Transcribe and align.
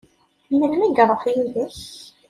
Melmi 0.57 0.85
i 0.87 0.89
iṛuḥ 1.01 1.21
yid-k? 1.31 1.77